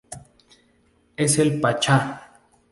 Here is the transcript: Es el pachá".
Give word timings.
Es 1.15 1.37
el 1.37 1.61
pachá". 1.61 2.31